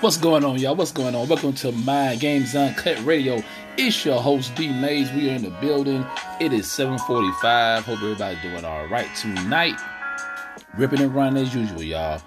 [0.00, 0.76] What's going on, y'all?
[0.76, 1.26] What's going on?
[1.26, 3.42] Welcome to Mind Games Uncut Radio.
[3.78, 5.10] It's your host D Mayes.
[5.12, 6.04] We are in the building.
[6.38, 7.84] It is 7:45.
[7.84, 9.80] Hope everybody's doing all right tonight.
[10.76, 12.20] Ripping and running as usual, y'all.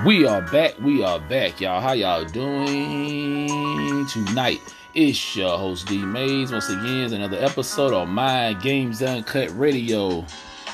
[0.06, 0.78] We are back.
[0.80, 1.81] We are back, y'all.
[1.81, 4.60] How y'all doing tonight?
[4.95, 7.03] It's your host D Mayes once again.
[7.03, 10.25] It's another episode of Mind Games Uncut Radio.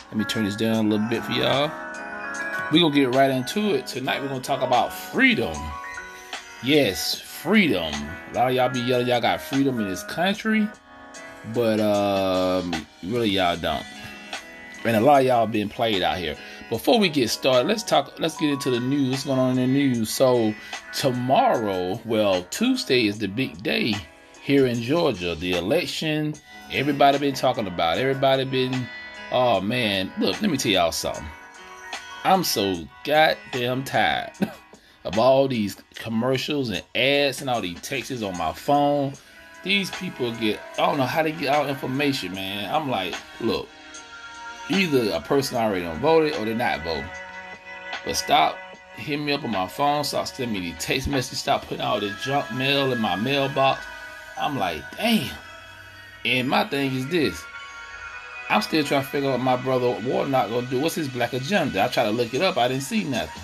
[0.07, 1.69] Let me turn this down a little bit for y'all.
[2.71, 3.87] We're gonna get right into it.
[3.87, 5.53] Tonight we're gonna talk about freedom.
[6.63, 7.93] Yes, freedom.
[8.31, 10.65] A lot of y'all be yelling y'all got freedom in this country,
[11.53, 13.85] but um really y'all don't.
[14.85, 16.37] And a lot of y'all been played out here.
[16.69, 18.19] Before we get started, let's talk.
[18.19, 19.11] Let's get into the news.
[19.11, 20.09] What's going on in the news?
[20.09, 20.55] So
[20.93, 23.93] tomorrow, well, Tuesday is the big day
[24.41, 25.35] here in Georgia.
[25.35, 26.33] The election.
[26.71, 27.99] Everybody been talking about.
[27.99, 28.87] Everybody been.
[29.31, 30.41] Oh man, look.
[30.41, 31.23] Let me tell y'all something.
[32.23, 34.31] I'm so goddamn tired
[35.03, 39.13] of all these commercials and ads and all these texts on my phone.
[39.63, 40.59] These people get.
[40.79, 42.73] I don't know how to get out information, man.
[42.73, 43.67] I'm like, look
[44.69, 47.09] either a person already voted or they're not voting.
[48.05, 48.57] But stop
[48.95, 52.00] hitting me up on my phone, stop sending me these text messages, stop putting all
[52.00, 53.85] this junk mail in my mailbox.
[54.38, 55.33] I'm like, damn.
[56.23, 57.44] And my thing is this.
[58.50, 60.79] I'm still trying to figure out what my brother Warnock gonna do.
[60.79, 61.83] What's his black agenda?
[61.83, 62.57] I try to look it up.
[62.57, 63.41] I didn't see nothing.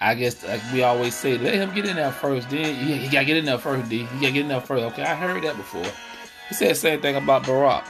[0.00, 2.50] I guess like we always say, let him get in there first.
[2.50, 3.88] Then he, he gotta get in there first.
[3.88, 4.04] D.
[4.04, 4.84] He gotta get in there first.
[4.84, 5.86] Okay, I heard that before.
[6.48, 7.84] He said the same thing about Barack.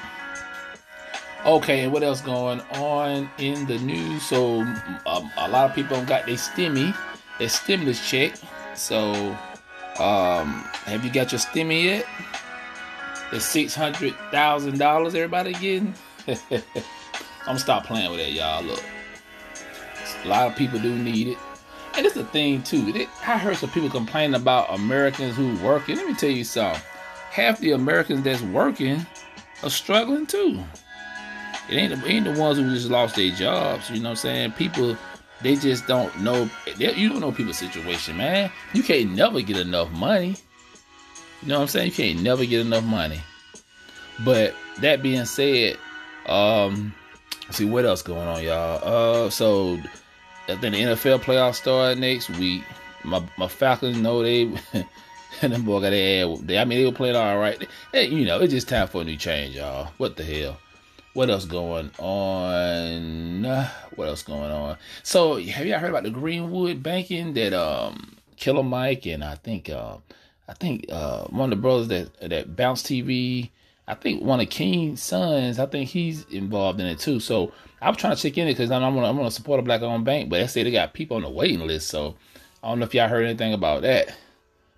[1.47, 4.25] Okay, and what else going on in the news?
[4.25, 4.63] So
[5.07, 6.93] um, a lot of people got their stimmy,
[7.39, 8.35] their stimulus check.
[8.75, 9.13] So
[10.01, 12.07] um, have you got your stimmy yet?
[13.31, 15.95] The six hundred thousand dollars everybody getting.
[16.27, 16.63] I'm
[17.47, 18.65] gonna stop playing with that, y'all.
[18.65, 18.83] Look,
[20.25, 21.39] a lot of people do need it,
[21.95, 23.07] And it's a thing too.
[23.25, 25.95] I heard some people complaining about Americans who working.
[25.95, 26.83] Let me tell you something.
[27.31, 29.07] Half the Americans that's working
[29.63, 30.65] are struggling too.
[31.69, 33.91] It ain't the, ain't the ones who just lost their jobs.
[33.91, 34.53] You know what I'm saying?
[34.53, 34.97] People,
[35.43, 36.49] they just don't know.
[36.77, 38.51] You don't know people's situation, man.
[38.73, 40.37] You can't never get enough money.
[41.43, 41.87] You know what I'm saying?
[41.87, 43.21] You can't never get enough money.
[44.25, 45.77] But that being said,
[46.27, 46.95] um,
[47.51, 49.27] see what else going on, y'all.
[49.27, 49.79] Uh, so
[50.49, 52.63] I think the NFL playoffs start next week.
[53.05, 54.43] My my Falcons know they
[55.43, 56.51] and them boy got their ad.
[56.51, 57.69] I mean, they were playing all right.
[57.93, 59.91] Hey, you know, it's just time for a new change, y'all.
[59.99, 60.59] What the hell?
[61.17, 63.45] What else going on?
[63.95, 64.77] What else going on?
[65.03, 69.71] So, have y'all heard about the Greenwood banking that um Killer Mike and I think
[69.71, 69.97] uh
[70.47, 73.49] I think uh one of the brothers that that Bounce TV
[73.89, 77.19] I think one of King's sons, I think he's involved in it too.
[77.19, 80.05] So I'm trying to check in it because I'm I'm gonna support a black owned
[80.05, 81.89] bank, but they say they got people on the waiting list.
[81.89, 82.15] So
[82.63, 84.09] I don't know if y'all heard anything about that,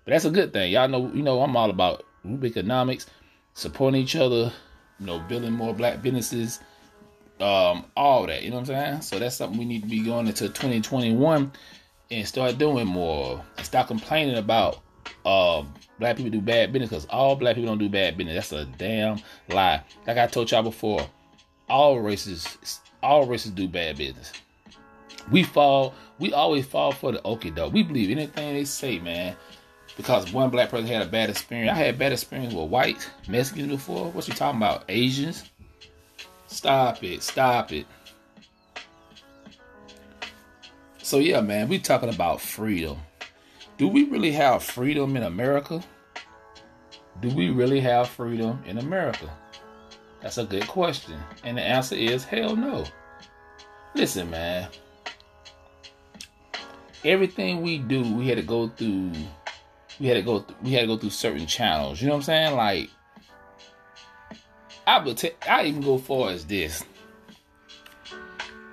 [0.05, 0.71] but that's a good thing.
[0.71, 2.05] Y'all know you know I'm all about
[2.41, 3.07] economics,
[3.55, 4.53] supporting each other,
[4.99, 6.59] you know, building more black businesses,
[7.39, 8.43] um, all that.
[8.43, 9.01] You know what I'm saying?
[9.01, 11.51] So that's something we need to be going into 2021
[12.11, 14.79] and start doing more and stop complaining about
[15.25, 18.49] um black people do bad business because all black people don't do bad business.
[18.49, 19.19] That's a damn
[19.49, 19.83] lie.
[20.07, 21.07] Like I told y'all before,
[21.67, 24.31] all races, all races do bad business.
[25.31, 27.69] We fall, we always fall for the okay though.
[27.69, 29.35] We believe anything they say, man.
[29.99, 31.77] Because one black person had a bad experience.
[31.77, 34.09] I had bad experience with white Mexicans before.
[34.11, 34.85] What you talking about?
[34.87, 35.43] Asians?
[36.47, 37.21] Stop it.
[37.21, 37.85] Stop it.
[40.99, 42.97] So yeah, man, we talking about freedom.
[43.77, 45.83] Do we really have freedom in America?
[47.19, 49.29] Do we really have freedom in America?
[50.21, 51.19] That's a good question.
[51.43, 52.85] And the answer is hell no.
[53.95, 54.69] Listen, man.
[57.03, 59.11] Everything we do, we had to go through
[59.99, 62.01] we had to go th- we had to go through certain channels.
[62.01, 62.55] You know what I'm saying?
[62.55, 62.89] Like
[64.87, 66.83] I would even go far as this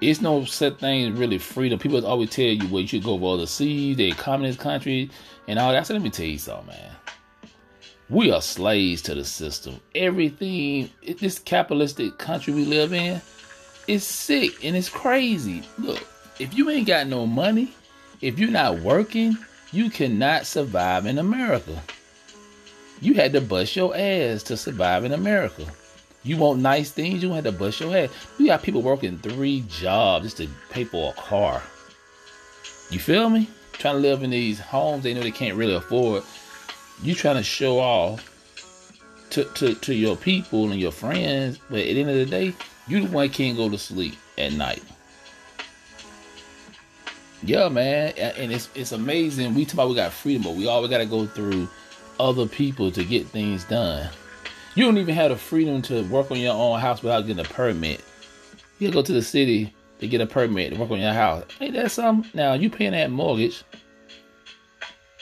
[0.01, 1.79] it's no set thing really freedom.
[1.79, 5.11] People always tell you, well, you should go over overseas, they communist country,
[5.49, 5.87] and all that.
[5.87, 6.91] So let me tell you something, man.
[8.09, 9.81] We are slaves to the system.
[9.95, 13.21] Everything, this capitalistic country we live in,
[13.89, 15.63] is sick and it's crazy.
[15.79, 16.07] Look,
[16.39, 17.75] if you ain't got no money,
[18.21, 19.37] if you're not working,
[19.77, 21.83] you cannot survive in America.
[23.03, 25.67] You had to bust your ass to survive in America.
[26.23, 28.09] You want nice things, you have to bust your ass.
[28.39, 31.63] You got people working three jobs just to pay for a car.
[32.91, 33.51] You feel me?
[33.75, 36.23] Trying to live in these homes they know they can't really afford.
[37.03, 38.33] You trying to show off
[39.31, 42.55] to, to, to your people and your friends, but at the end of the day,
[42.89, 44.83] you the one can't go to sleep at night.
[47.43, 49.55] Yeah, man, and it's it's amazing.
[49.55, 51.69] We talk about we got freedom, but we always got to go through
[52.19, 54.09] other people to get things done.
[54.75, 57.49] You don't even have the freedom to work on your own house without getting a
[57.49, 58.03] permit.
[58.79, 61.45] You go to the city to get a permit to work on your house.
[61.61, 62.31] Ain't that something?
[62.35, 63.65] Now you paying that mortgage.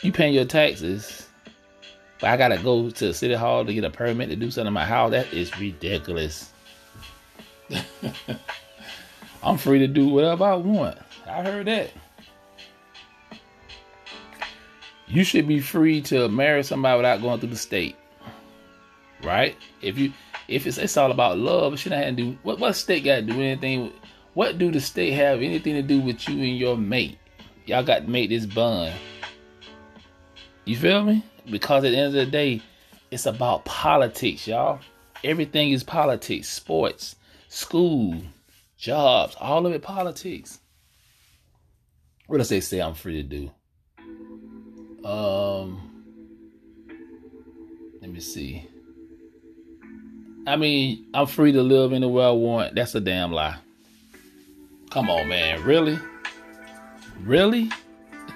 [0.02, 1.28] You paying your taxes.
[2.20, 4.68] But I gotta go to the city hall to get a permit to do something
[4.68, 5.10] in my house.
[5.10, 6.52] That is ridiculous.
[9.42, 10.98] I'm free to do whatever I want.
[11.26, 11.90] I heard that.
[15.14, 17.96] You should be free to marry somebody without going through the state
[19.24, 19.56] right?
[19.82, 20.12] If you
[20.46, 23.16] if it's it's all about love, it shouldn't have to do what what state got
[23.16, 23.92] to do anything.
[24.34, 27.18] What do the state have anything to do with you and your mate?
[27.66, 28.94] Y'all got to make this bond.
[30.64, 31.24] You feel me?
[31.50, 32.60] Because at the end of the day,
[33.10, 34.80] it's about politics, y'all.
[35.22, 37.16] Everything is politics, sports,
[37.48, 38.20] school,
[38.76, 40.58] jobs, all of it politics.
[42.26, 43.50] What does they say I'm free to do?
[45.04, 45.80] Um,
[48.00, 48.66] let me see.
[50.46, 52.74] I mean, I'm free to live anywhere I want.
[52.74, 53.56] That's a damn lie.
[54.90, 55.62] Come on, man.
[55.62, 55.98] Really?
[57.22, 57.70] Really?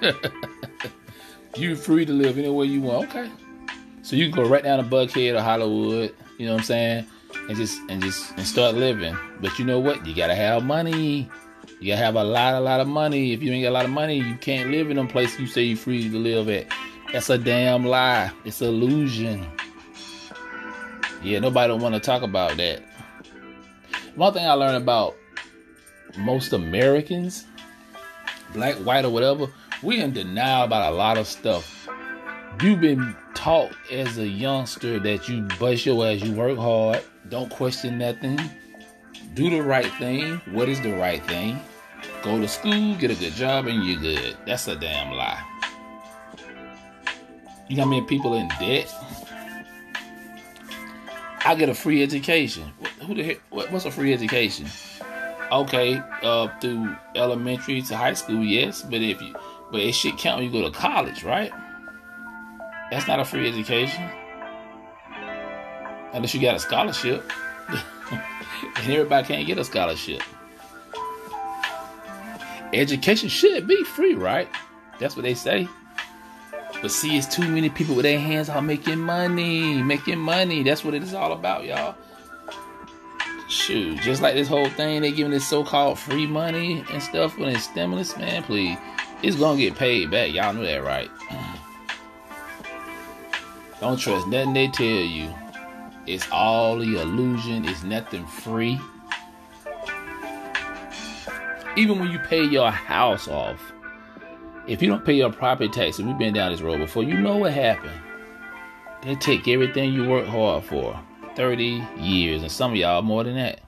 [1.55, 3.09] you free to live anywhere you want.
[3.09, 3.29] Okay.
[4.01, 7.05] So you can go right down to Buckhead or Hollywood, you know what I'm saying?
[7.47, 9.15] And just and just and start living.
[9.39, 10.05] But you know what?
[10.05, 11.29] You gotta have money.
[11.81, 13.31] You have a lot, a lot of money.
[13.31, 15.47] If you ain't got a lot of money, you can't live in them places you
[15.47, 16.67] say you free to live at.
[17.13, 18.31] That's a damn lie.
[18.43, 19.47] It's illusion.
[21.23, 22.83] Yeah, nobody don't want to talk about that.
[24.15, 25.15] One thing I learned about
[26.17, 27.45] most Americans,
[28.53, 29.47] black, white, or whatever,
[29.81, 31.87] we in denial about a lot of stuff.
[32.61, 37.49] You've been taught as a youngster that you bust your ass, you work hard, don't
[37.49, 38.37] question nothing,
[39.33, 40.41] do the right thing.
[40.51, 41.59] What is the right thing?
[42.23, 44.37] Go to school, get a good job, and you're good.
[44.45, 45.41] That's a damn lie.
[47.67, 48.93] You how many people in debt?
[51.45, 52.71] I get a free education.
[53.05, 53.37] Who the heck?
[53.49, 54.67] What's a free education?
[55.51, 59.35] Okay, uh, through elementary to high school, yes, but if you,
[59.71, 61.51] but it should count when you go to college, right?
[62.91, 64.07] That's not a free education,
[66.13, 67.31] unless you got a scholarship,
[68.11, 70.21] and everybody can't get a scholarship.
[72.73, 74.47] Education should be free, right?
[74.99, 75.67] That's what they say.
[76.81, 80.63] But see, it's too many people with their hands out making money, making money.
[80.63, 81.95] That's what it is all about, y'all.
[83.49, 87.49] Shoot, just like this whole thing, they giving this so-called free money and stuff when
[87.49, 88.43] it's stimulus, man.
[88.43, 88.77] Please,
[89.23, 90.31] it's gonna get paid back.
[90.31, 91.09] Y'all know that, right?
[93.81, 95.33] Don't trust nothing they tell you.
[96.09, 97.65] It's all the illusion.
[97.65, 98.79] It's nothing free.
[101.77, 103.61] Even when you pay your house off,
[104.67, 107.37] if you don't pay your property taxes, we've been down this road before, you know
[107.37, 108.01] what happened.
[109.03, 110.99] They take everything you work hard for.
[111.35, 113.61] 30 years, and some of y'all more than that.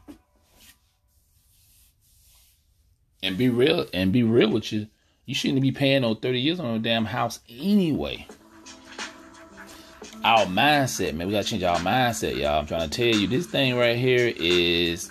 [3.21, 4.87] And be real, and be real with you.
[5.27, 8.25] You shouldn't be paying no 30 years on a damn house anyway.
[10.23, 12.59] Our mindset, man, we gotta change our mindset, y'all.
[12.59, 15.09] I'm trying to tell you, this thing right here is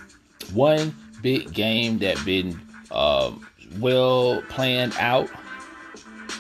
[0.52, 2.60] one big game that been
[2.92, 3.32] uh,
[3.80, 5.28] well planned out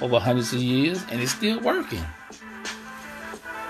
[0.00, 2.04] over hundreds of years, and it's still working.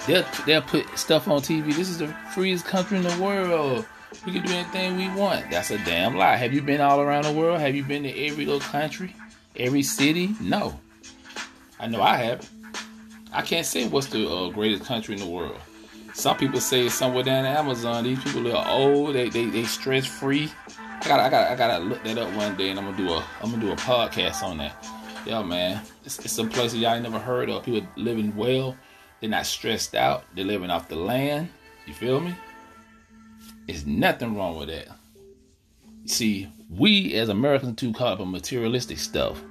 [0.06, 1.74] They'll, they'll put stuff on TV.
[1.74, 3.86] This is the freest country in the world.
[4.26, 5.50] We can do anything we want.
[5.50, 6.36] That's a damn lie.
[6.36, 7.60] Have you been all around the world?
[7.60, 9.14] Have you been to every little country?
[9.56, 10.34] Every city?
[10.40, 10.78] No.
[11.78, 12.50] I know I haven't.
[13.32, 15.58] I can't say what's the uh, greatest country in the world.
[16.14, 18.04] Some people say it's somewhere down in Amazon.
[18.04, 19.14] These people are old.
[19.14, 20.50] They they, they stress free.
[21.02, 23.12] I got I got I gotta look that up one day, and I'm gonna do
[23.12, 24.86] a I'm gonna do a podcast on that.
[25.24, 27.62] Yeah, man, it's, it's some places y'all ain't never heard of.
[27.62, 28.76] People living well.
[29.20, 30.24] They're not stressed out.
[30.34, 31.50] They're living off the land.
[31.86, 32.34] You feel me?
[33.66, 34.88] There's nothing wrong with that.
[36.06, 39.42] See, we as Americans too caught up on materialistic stuff.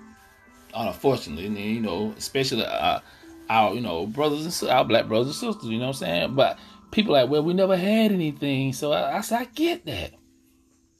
[0.74, 3.00] Unfortunately, you know, especially uh,
[3.50, 5.70] our, you know, brothers and our black brothers and sisters.
[5.70, 6.36] You know what I'm saying?
[6.36, 6.60] But
[6.92, 8.74] people like, well, we never had anything.
[8.74, 10.12] So I, I said, I get that.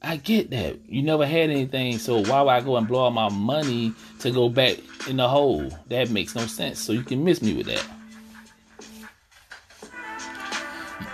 [0.02, 0.78] I get that.
[0.88, 4.30] You never had anything, so why would I go and blow all my money to
[4.30, 5.68] go back in the hole?
[5.88, 6.78] That makes no sense.
[6.78, 7.86] So you can miss me with that.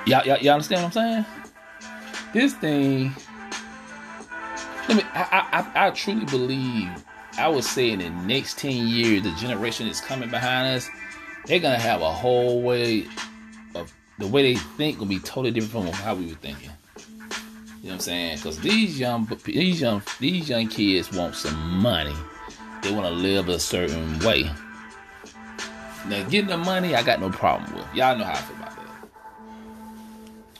[0.07, 1.25] Y'all, y'all, y'all understand what I'm saying?
[2.33, 3.13] This thing,
[4.89, 5.03] let me.
[5.15, 6.89] I, I, I truly believe.
[7.39, 10.89] I would say in the next ten years, the generation that's coming behind us,
[11.47, 13.07] they're gonna have a whole way
[13.75, 16.71] of the way they think will be totally different from how we were thinking.
[17.83, 18.37] You know what I'm saying?
[18.37, 22.15] Because these young, these young, these young kids want some money.
[22.83, 24.51] They want to live a certain way.
[26.09, 27.95] Now, getting the money, I got no problem with.
[27.95, 29.09] Y'all know how I feel about that.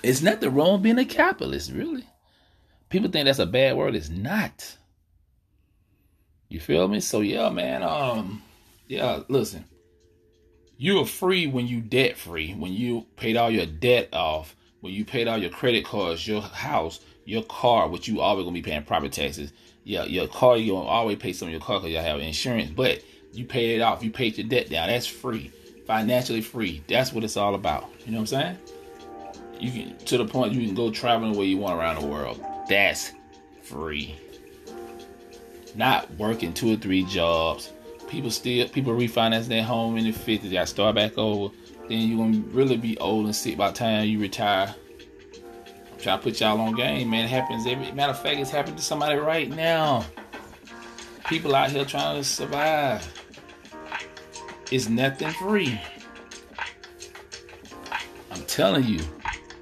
[0.03, 2.05] It's nothing wrong being a capitalist, really.
[2.89, 3.95] People think that's a bad word.
[3.95, 4.77] It's not.
[6.49, 7.01] You feel me?
[7.01, 7.83] So yeah, man.
[7.83, 8.43] Um,
[8.87, 9.23] yeah.
[9.29, 9.65] Listen,
[10.79, 12.53] you are free when you debt free.
[12.53, 14.55] When you paid all your debt off.
[14.81, 18.55] When you paid all your credit cards, your house, your car, which you always gonna
[18.55, 19.53] be paying property taxes.
[19.85, 22.71] Yeah, your car, you gonna always pay some of your car because you have insurance.
[22.71, 23.03] But
[23.33, 24.03] you paid it off.
[24.03, 24.89] You paid your debt down.
[24.89, 25.51] That's free.
[25.87, 26.83] Financially free.
[26.89, 27.89] That's what it's all about.
[28.05, 28.59] You know what I'm saying?
[29.61, 32.43] you can to the point you can go traveling where you want around the world.
[32.69, 33.13] That's
[33.63, 34.17] free.
[35.75, 37.73] Not working two or three jobs.
[38.09, 40.53] People still people refinance their home in the fifties.
[40.53, 41.55] Got to start back over.
[41.89, 44.75] Then you're gonna really be old and sick by the time you retire.
[45.93, 47.25] I'm trying to put y'all on game, man.
[47.25, 50.05] It happens every matter of fact, it's happening to somebody right now.
[51.29, 53.13] People out here trying to survive.
[54.71, 55.81] It's nothing free.
[58.31, 59.01] I'm telling you.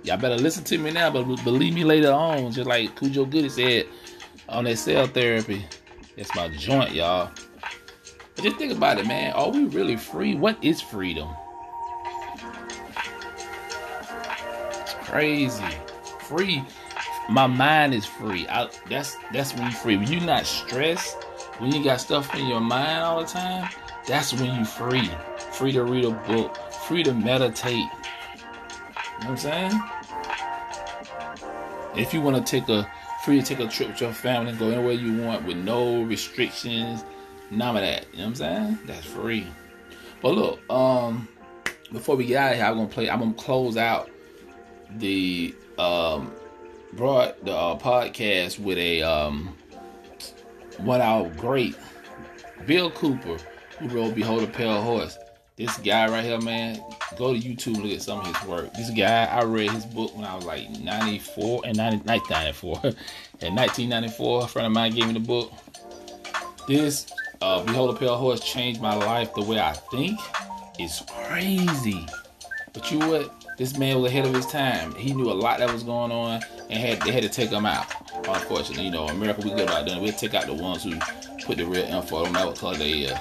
[0.03, 2.53] Y'all better listen to me now, but believe me later on.
[2.53, 3.87] Just like Khujo Goodie said
[4.49, 5.65] on that cell therapy.
[6.17, 7.31] That's my joint, y'all.
[8.35, 9.33] But just think about it, man.
[9.33, 10.35] Are we really free?
[10.35, 11.29] What is freedom?
[14.71, 15.65] It's crazy.
[16.21, 16.65] Free.
[17.31, 18.47] My mind is free.
[18.49, 19.97] I, that's that's when you're free.
[19.97, 21.23] When you're not stressed,
[21.59, 23.71] when you got stuff in your mind all the time,
[24.07, 25.11] that's when you're free.
[25.53, 27.77] Free to read a book, free to meditate.
[27.77, 29.81] You know what I'm saying?
[31.97, 32.91] If you want to take a
[33.25, 36.03] free to take a trip with your family and go anywhere you want with no
[36.03, 37.05] restrictions,
[37.57, 38.07] none of that.
[38.13, 38.79] You know what I'm saying?
[38.87, 39.47] That's free.
[40.21, 41.29] But look, um,
[41.93, 43.11] before we get out of here, I'm gonna play.
[43.11, 44.11] I'm gonna close out
[44.97, 46.33] the um,
[46.95, 49.57] brought the uh, podcast with a um,
[50.79, 51.77] one our great
[52.67, 53.37] Bill Cooper,
[53.79, 55.19] who wrote Behold a Pale Horse.
[55.57, 56.83] This guy right here, man,
[57.17, 58.73] go to YouTube look at some of his work.
[58.75, 62.75] This guy, I read his book when I was like 94 and 90, 1994.
[63.41, 65.53] In 1994, a friend of mine gave me the book.
[66.67, 67.07] This
[67.41, 70.19] uh, Behold a Pale Horse changed my life the way I think.
[70.79, 72.07] It's crazy.
[72.73, 73.33] But you what?
[73.57, 74.95] This man was ahead of his time.
[74.97, 77.67] He knew a lot that was going on and had they had to take him
[77.67, 77.87] out.
[78.27, 80.03] Unfortunately, you know, America we good about doing.
[80.03, 80.99] We'll take out the ones who
[81.45, 83.19] put the real info on that what color they uh,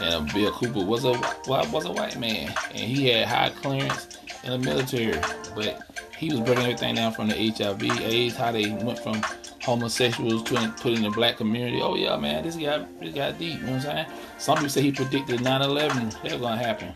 [0.00, 1.12] and uh, Bill Cooper was a
[1.46, 5.18] was a white man, and he had high clearance in the military,
[5.54, 5.82] but
[6.16, 9.22] he was breaking everything down from the HIV, AIDS, how they went from
[9.66, 11.82] homosexuals put in the black community.
[11.82, 13.58] Oh yeah, man, this guy this guy deep.
[13.58, 14.06] You know what I'm saying?
[14.38, 16.94] Some people say he predicted 9/11 that's gonna happen.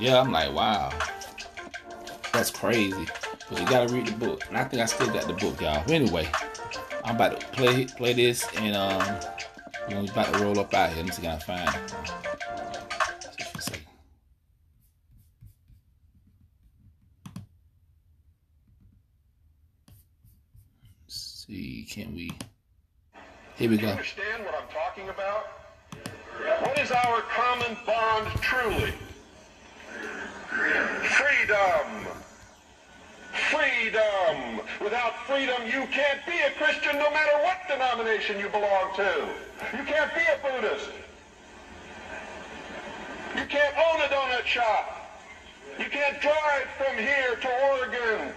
[0.00, 0.92] Yeah, I'm like, wow,
[2.32, 3.06] that's crazy.
[3.48, 5.84] But you gotta read the book, and I think I still got the book, y'all.
[5.86, 6.28] But anyway,
[7.04, 9.20] I'm about to play play this, and um,
[9.88, 10.96] you know, about to roll up out here.
[10.98, 12.24] Let me see if I can find.
[12.26, 12.29] It.
[21.84, 22.30] See, can we?
[23.56, 23.88] Here we Do you go.
[23.88, 25.46] understand what I'm talking about?
[26.62, 28.92] What is our common bond truly?
[30.48, 32.06] Freedom.
[33.50, 34.60] Freedom.
[34.82, 39.28] Without freedom, you can't be a Christian no matter what denomination you belong to.
[39.76, 40.90] You can't be a Buddhist.
[43.36, 44.96] You can't own a donut shop.
[45.78, 48.32] You can't drive from here to Oregon.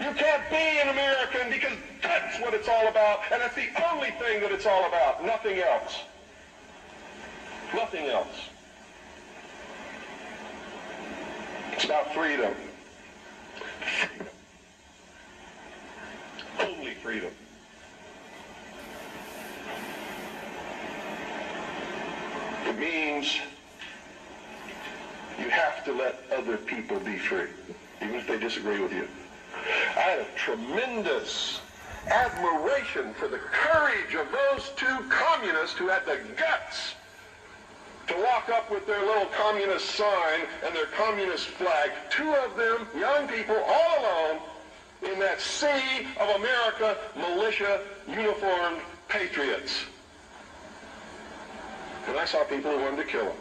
[0.00, 4.12] You can't be an American because that's what it's all about, and that's the only
[4.12, 5.24] thing that it's all about.
[5.24, 6.02] Nothing else.
[7.74, 8.28] Nothing else.
[11.72, 12.54] It's about freedom.
[16.60, 17.32] Only freedom.
[22.66, 23.40] It means
[25.40, 27.48] you have to let other people be free,
[28.00, 29.08] even if they disagree with you.
[29.98, 31.60] I had a tremendous
[32.06, 36.94] admiration for the courage of those two communists who had the guts
[38.06, 41.90] to walk up with their little communist sign and their communist flag.
[42.10, 44.40] Two of them, young people, all alone,
[45.02, 49.84] in that sea of America, militia, uniformed patriots.
[52.06, 53.36] And I saw people who wanted to kill them.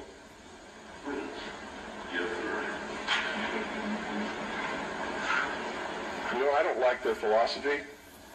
[6.47, 7.83] Know, I don't like their philosophy.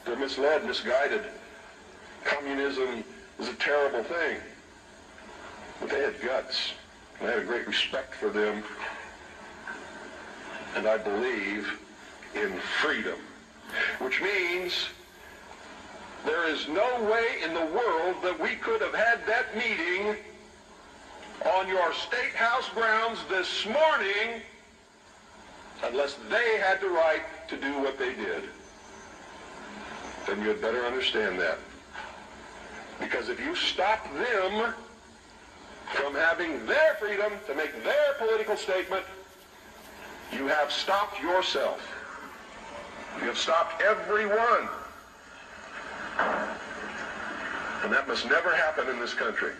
[0.05, 1.23] They're misled, misguided.
[2.25, 3.05] Communism
[3.39, 4.39] is a terrible thing.
[5.81, 6.73] But they had guts.
[7.21, 8.63] I had a great respect for them.
[10.77, 11.79] And I believe
[12.35, 13.19] in freedom.
[13.99, 14.89] Which means
[16.25, 20.17] there is no way in the world that we could have had that meeting
[21.57, 24.43] on your state house grounds this morning
[25.85, 28.45] unless they had the right to do what they did.
[30.27, 31.59] Then you had better understand that.
[33.01, 34.75] Because if you stop them
[35.95, 39.05] from having their freedom to make their political statement,
[40.33, 41.81] you have stopped yourself.
[43.19, 44.69] You have stopped everyone.
[47.83, 49.53] And that must never happen in this country.